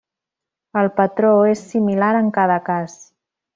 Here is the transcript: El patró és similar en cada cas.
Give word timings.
El 0.81 0.89
patró 1.01 1.35
és 1.51 1.63
similar 1.75 2.11
en 2.23 2.35
cada 2.41 2.59
cas. 2.73 2.99